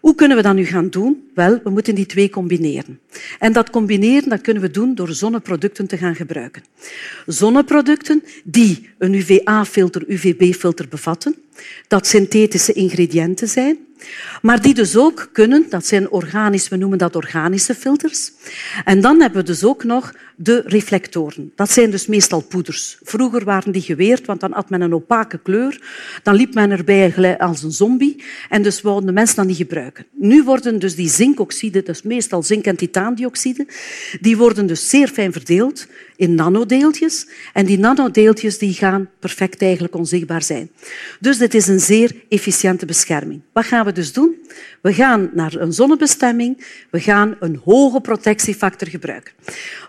Hoe 0.00 0.14
kunnen 0.14 0.36
we 0.36 0.42
dat 0.42 0.54
nu 0.54 0.64
gaan 0.64 0.90
doen? 0.90 1.30
Wel, 1.34 1.60
we 1.64 1.70
moeten 1.70 1.94
die 1.94 2.06
twee 2.06 2.30
combineren. 2.30 3.00
En 3.38 3.52
dat 3.52 3.70
combineren 3.70 4.28
dat 4.28 4.40
kunnen 4.40 4.62
we 4.62 4.70
doen 4.70 4.94
door 4.94 5.12
zonneproducten 5.12 5.86
te 5.86 5.96
gaan 5.96 6.14
gebruiken. 6.14 6.62
Zonneproducten 7.26 8.22
die 8.44 8.90
een 8.98 9.14
UVA-filter, 9.14 10.04
UVB-filter 10.06 10.88
bevatten, 10.88 11.34
dat 11.88 12.06
synthetische 12.06 12.72
ingrediënten 12.72 13.48
zijn, 13.48 13.78
maar 14.42 14.62
die 14.62 14.74
dus 14.74 14.96
ook 14.96 15.28
kunnen, 15.32 15.66
dat 15.68 15.86
zijn 15.86 16.10
organisch, 16.10 16.68
we 16.68 16.76
noemen 16.76 16.98
dat 16.98 17.16
organische 17.16 17.74
filters. 17.74 18.32
En 18.84 19.00
dan 19.00 19.20
hebben 19.20 19.40
we 19.40 19.46
dus 19.46 19.64
ook 19.64 19.84
nog 19.84 20.12
de 20.40 20.62
reflectoren. 20.66 21.52
Dat 21.54 21.70
zijn 21.70 21.90
dus 21.90 22.06
meestal 22.06 22.40
poeders. 22.40 22.98
Vroeger 23.02 23.44
waren 23.44 23.72
die 23.72 23.82
geweerd, 23.82 24.26
want 24.26 24.40
dan 24.40 24.52
had 24.52 24.70
men 24.70 24.80
een 24.80 24.94
opake 24.94 25.38
kleur. 25.38 25.80
Dan 26.22 26.34
liep 26.34 26.54
men 26.54 26.70
erbij 26.70 27.38
als 27.38 27.62
een 27.62 27.72
zombie. 27.72 28.22
En 28.48 28.62
dus 28.62 28.80
wouden 28.80 29.06
de 29.06 29.12
mensen 29.12 29.36
dat 29.36 29.46
niet 29.46 29.56
gebruiken. 29.56 30.06
Nu 30.12 30.42
worden 30.42 30.78
dus 30.78 30.94
die 30.94 31.08
zinkoxide, 31.08 31.82
dus 31.82 32.02
meestal 32.02 32.42
zink- 32.42 32.64
en 32.64 32.76
titaandioxide, 32.76 33.66
die 34.20 34.36
worden 34.36 34.66
dus 34.66 34.88
zeer 34.88 35.08
fijn 35.08 35.32
verdeeld 35.32 35.86
in 36.16 36.34
nanodeeltjes. 36.34 37.28
En 37.52 37.66
die 37.66 37.78
nanodeeltjes 37.78 38.58
die 38.58 38.72
gaan 38.72 39.08
perfect 39.18 39.62
eigenlijk 39.62 39.94
onzichtbaar 39.94 40.42
zijn. 40.42 40.70
Dus 41.20 41.38
dit 41.38 41.54
is 41.54 41.66
een 41.66 41.80
zeer 41.80 42.14
efficiënte 42.28 42.86
bescherming. 42.86 43.40
Wat 43.52 43.64
gaan 43.64 43.84
we 43.84 43.92
dus 43.92 44.12
doen? 44.12 44.36
We 44.82 44.92
gaan 44.92 45.30
naar 45.32 45.54
een 45.54 45.72
zonnebestemming. 45.72 46.64
We 46.90 47.00
gaan 47.00 47.36
een 47.40 47.60
hoge 47.64 48.00
protectiefactor 48.00 48.88
gebruiken. 48.88 49.32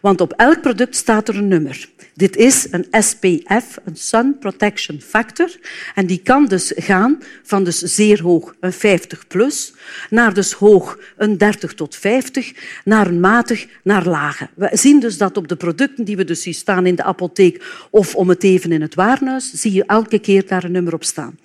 Want 0.01 0.21
op 0.21 0.33
elk 0.39 0.61
product 0.61 0.95
staat 0.95 1.27
er 1.27 1.35
een 1.35 1.47
nummer. 1.47 1.89
Dit 2.19 2.35
is 2.35 2.67
een 2.71 2.85
SPF, 2.91 3.77
een 3.85 3.95
Sun 3.95 4.37
Protection 4.39 5.01
Factor. 5.01 5.49
En 5.95 6.05
die 6.05 6.21
kan 6.23 6.45
dus 6.45 6.71
gaan 6.75 7.17
van 7.43 7.63
dus 7.63 7.77
zeer 7.77 8.21
hoog, 8.21 8.55
een 8.59 8.73
50 8.73 9.27
plus, 9.27 9.73
naar 10.09 10.33
dus 10.33 10.51
hoog, 10.51 10.99
een 11.17 11.37
30 11.37 11.73
tot 11.73 11.95
50, 11.95 12.53
naar 12.83 13.13
matig, 13.13 13.67
naar 13.83 14.07
lage. 14.07 14.49
We 14.55 14.69
zien 14.71 14.99
dus 14.99 15.17
dat 15.17 15.37
op 15.37 15.47
de 15.47 15.55
producten 15.55 16.05
die 16.05 16.17
we 16.17 16.23
dus 16.23 16.41
zien 16.41 16.53
staan 16.53 16.85
in 16.85 16.95
de 16.95 17.03
apotheek 17.03 17.63
of 17.89 18.15
om 18.15 18.29
het 18.29 18.43
even 18.43 18.71
in 18.71 18.81
het 18.81 18.95
warenhuis, 18.95 19.51
zie 19.53 19.73
je 19.73 19.83
elke 19.85 20.19
keer 20.19 20.47
daar 20.47 20.63
een 20.63 20.71
nummer 20.71 20.93
op 20.93 21.03
staan. 21.03 21.39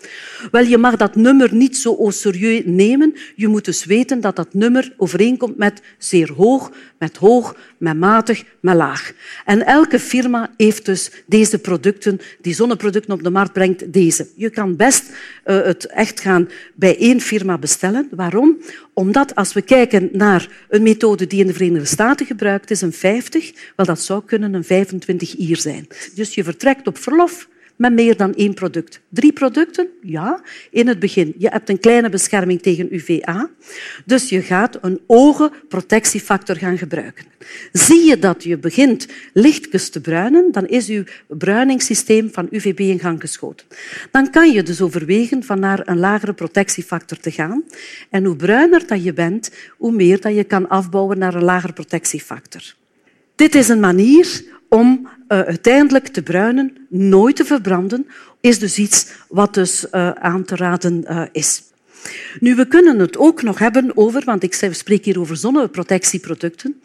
Wel, 0.50 0.64
je 0.64 0.78
mag 0.78 0.96
dat 0.96 1.14
nummer 1.14 1.54
niet 1.54 1.76
zo 1.76 1.96
serieus 2.08 2.62
nemen. 2.64 3.14
Je 3.36 3.48
moet 3.48 3.64
dus 3.64 3.84
weten 3.84 4.20
dat 4.20 4.36
dat 4.36 4.54
nummer 4.54 4.92
overeenkomt 4.96 5.56
met 5.56 5.82
zeer 5.98 6.32
hoog, 6.32 6.70
met 7.04 7.16
hoog, 7.16 7.56
met 7.78 7.96
matig, 7.96 8.44
met 8.60 8.74
laag. 8.74 9.12
En 9.44 9.66
elke 9.66 10.00
firma 10.00 10.50
heeft 10.56 10.84
dus 10.84 11.10
deze 11.26 11.58
producten, 11.58 12.20
die 12.40 12.54
zonneproducten 12.54 13.12
op 13.12 13.22
de 13.22 13.30
markt 13.30 13.52
brengt, 13.52 13.92
deze. 13.92 14.28
Je 14.36 14.50
kan 14.50 14.76
best 14.76 15.04
uh, 15.10 15.62
het 15.62 15.86
echt 15.86 16.20
gaan 16.20 16.48
bij 16.74 16.98
één 16.98 17.20
firma 17.20 17.58
bestellen. 17.58 18.08
Waarom? 18.10 18.56
Omdat 18.92 19.34
als 19.34 19.52
we 19.52 19.62
kijken 19.62 20.08
naar 20.12 20.48
een 20.68 20.82
methode 20.82 21.26
die 21.26 21.40
in 21.40 21.46
de 21.46 21.52
Verenigde 21.52 21.86
Staten 21.86 22.26
gebruikt 22.26 22.70
is, 22.70 22.80
een 22.80 22.92
50, 22.92 23.52
wel 23.76 23.86
dat 23.86 24.00
zou 24.00 24.22
kunnen 24.24 24.54
een 24.54 24.64
25 24.64 25.32
hier 25.32 25.56
zijn. 25.56 25.86
Dus 26.14 26.34
je 26.34 26.44
vertrekt 26.44 26.86
op 26.86 26.98
verlof 26.98 27.48
met 27.76 27.92
meer 27.92 28.16
dan 28.16 28.34
één 28.34 28.54
product. 28.54 29.00
Drie 29.08 29.32
producten? 29.32 29.88
Ja, 30.02 30.42
in 30.70 30.88
het 30.88 30.98
begin. 30.98 31.34
Je 31.38 31.48
hebt 31.48 31.68
een 31.68 31.80
kleine 31.80 32.08
bescherming 32.08 32.62
tegen 32.62 32.94
UVA, 32.94 33.50
dus 34.04 34.28
je 34.28 34.42
gaat 34.42 34.78
een 34.80 35.00
ogenprotectiefactor 35.06 36.56
gaan 36.56 36.78
gebruiken. 36.78 37.24
Zie 37.72 38.04
je 38.04 38.18
dat 38.18 38.42
je 38.42 38.58
begint 38.58 39.06
lichtjes 39.32 39.90
te 39.90 40.00
bruinen, 40.00 40.52
dan 40.52 40.66
is 40.66 40.86
je 40.86 41.04
bruiningssysteem 41.28 42.28
van 42.32 42.48
UVB 42.50 42.80
in 42.80 42.98
gang 42.98 43.20
geschoten. 43.20 43.66
Dan 44.10 44.30
kan 44.30 44.52
je 44.52 44.62
dus 44.62 44.80
overwegen 44.80 45.44
van 45.44 45.60
naar 45.60 45.82
een 45.84 45.98
lagere 45.98 46.32
protectiefactor 46.32 47.18
te 47.18 47.30
gaan. 47.30 47.64
En 48.10 48.24
hoe 48.24 48.36
bruiner 48.36 48.86
dat 48.86 49.04
je 49.04 49.12
bent, 49.12 49.50
hoe 49.76 49.92
meer 49.92 50.20
dat 50.20 50.34
je 50.34 50.44
kan 50.44 50.68
afbouwen 50.68 51.18
naar 51.18 51.34
een 51.34 51.44
lagere 51.44 51.72
protectiefactor. 51.72 52.74
Dit 53.34 53.54
is 53.54 53.68
een 53.68 53.80
manier 53.80 54.42
om 54.68 55.08
uh, 55.28 55.40
uiteindelijk 55.40 56.08
te 56.08 56.22
bruinen, 56.22 56.86
nooit 56.88 57.36
te 57.36 57.44
verbranden, 57.44 58.06
is 58.40 58.58
dus 58.58 58.78
iets 58.78 59.06
wat 59.28 59.54
dus 59.54 59.86
uh, 59.92 60.10
aan 60.10 60.44
te 60.44 60.56
raden 60.56 61.04
uh, 61.08 61.22
is. 61.32 61.62
Nu, 62.40 62.54
we 62.54 62.68
kunnen 62.68 62.98
het 62.98 63.16
ook 63.16 63.42
nog 63.42 63.58
hebben 63.58 63.96
over, 63.96 64.22
want 64.24 64.42
ik 64.42 64.54
spreek 64.70 65.04
hier 65.04 65.20
over 65.20 65.36
zonneprotectieproducten, 65.36 66.80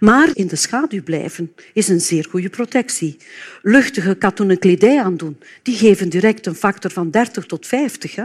maar 0.00 0.30
in 0.32 0.46
de 0.46 0.56
schaduw 0.56 1.02
blijven 1.02 1.52
is 1.72 1.88
een 1.88 2.00
zeer 2.00 2.26
goede 2.30 2.48
protectie. 2.48 3.16
Luchtige 3.62 4.14
katoenen 4.14 4.58
kledij 4.58 5.02
aandoen, 5.02 5.38
die 5.62 5.76
geven 5.76 6.08
direct 6.08 6.46
een 6.46 6.54
factor 6.54 6.90
van 6.90 7.10
30 7.10 7.44
tot 7.44 7.66
50. 7.66 8.14
Hè? 8.14 8.24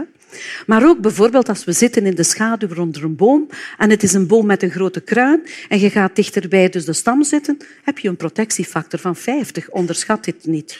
Maar 0.66 0.86
ook 0.86 1.00
bijvoorbeeld 1.00 1.48
als 1.48 1.64
we 1.64 1.72
zitten 1.72 2.06
in 2.06 2.14
de 2.14 2.22
schaduw 2.22 2.76
onder 2.76 3.04
een 3.04 3.16
boom 3.16 3.48
en 3.78 3.90
het 3.90 4.02
is 4.02 4.12
een 4.12 4.26
boom 4.26 4.46
met 4.46 4.62
een 4.62 4.70
grote 4.70 5.00
kruin 5.00 5.42
en 5.68 5.80
je 5.80 5.90
gaat 5.90 6.16
dichterbij 6.16 6.68
dus 6.68 6.84
de 6.84 6.92
stam 6.92 7.24
zitten, 7.24 7.56
heb 7.82 7.98
je 7.98 8.08
een 8.08 8.16
protectiefactor 8.16 8.98
van 8.98 9.16
50. 9.16 9.70
Onderschat 9.70 10.24
dit 10.24 10.46
niet. 10.46 10.78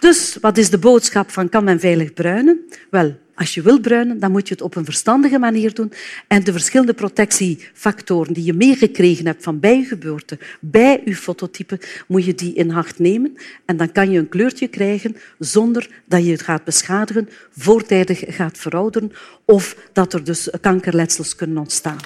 Dus 0.00 0.36
wat 0.40 0.58
is 0.58 0.70
de 0.70 0.78
boodschap 0.78 1.30
van 1.30 1.48
kan 1.48 1.64
men 1.64 1.80
veilig 1.80 2.12
bruinen? 2.12 2.60
Wel, 2.90 3.16
als 3.42 3.54
je 3.54 3.62
wil 3.62 3.80
bruinen, 3.80 4.20
dan 4.20 4.30
moet 4.30 4.48
je 4.48 4.54
het 4.54 4.62
op 4.62 4.76
een 4.76 4.84
verstandige 4.84 5.38
manier 5.38 5.74
doen. 5.74 5.92
En 6.26 6.44
de 6.44 6.52
verschillende 6.52 6.94
protectiefactoren 6.94 8.32
die 8.32 8.44
je 8.44 8.52
meegekregen 8.52 9.26
hebt 9.26 9.42
van 9.42 9.60
bij 9.60 9.78
je 9.78 9.84
geboorte, 9.84 10.38
bij 10.60 11.02
je 11.04 11.16
fototype, 11.16 11.80
moet 12.06 12.24
je 12.24 12.34
die 12.34 12.54
in 12.54 12.70
acht 12.70 12.98
nemen. 12.98 13.36
En 13.64 13.76
dan 13.76 13.92
kan 13.92 14.10
je 14.10 14.18
een 14.18 14.28
kleurtje 14.28 14.68
krijgen 14.68 15.16
zonder 15.38 15.88
dat 16.04 16.24
je 16.24 16.30
het 16.30 16.42
gaat 16.42 16.64
beschadigen, 16.64 17.28
voortijdig 17.56 18.22
gaat 18.26 18.58
verouderen 18.58 19.12
of 19.44 19.76
dat 19.92 20.12
er 20.12 20.24
dus 20.24 20.48
kankerletsels 20.60 21.34
kunnen 21.34 21.58
ontstaan. 21.58 21.98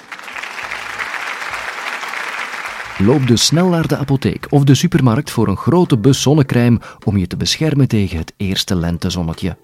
Loop 2.97 3.27
dus 3.27 3.45
snel 3.45 3.67
naar 3.67 3.87
de 3.87 3.97
apotheek 3.97 4.45
of 4.49 4.63
de 4.63 4.75
supermarkt 4.75 5.31
voor 5.31 5.47
een 5.47 5.57
grote 5.57 5.97
bus 5.97 6.21
zonnecrème 6.21 6.79
om 7.03 7.17
je 7.17 7.27
te 7.27 7.37
beschermen 7.37 7.87
tegen 7.87 8.17
het 8.17 8.33
eerste 8.37 8.75
lentezonnetje. 8.75 9.57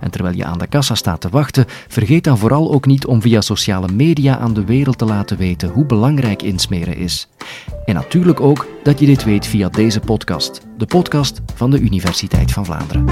En 0.00 0.10
terwijl 0.10 0.36
je 0.36 0.44
aan 0.44 0.58
de 0.58 0.66
kassa 0.66 0.94
staat 0.94 1.20
te 1.20 1.28
wachten, 1.28 1.64
vergeet 1.88 2.24
dan 2.24 2.38
vooral 2.38 2.72
ook 2.72 2.86
niet 2.86 3.06
om 3.06 3.22
via 3.22 3.40
sociale 3.40 3.88
media 3.92 4.38
aan 4.38 4.54
de 4.54 4.64
wereld 4.64 4.98
te 4.98 5.04
laten 5.04 5.36
weten 5.36 5.68
hoe 5.68 5.86
belangrijk 5.86 6.42
insmeren 6.42 6.96
is. 6.96 7.28
En 7.84 7.94
natuurlijk 7.94 8.40
ook 8.40 8.66
dat 8.82 9.00
je 9.00 9.06
dit 9.06 9.24
weet 9.24 9.46
via 9.46 9.68
deze 9.68 10.00
podcast, 10.00 10.60
de 10.76 10.86
podcast 10.86 11.40
van 11.54 11.70
de 11.70 11.80
Universiteit 11.80 12.52
van 12.52 12.64
Vlaanderen. 12.64 13.04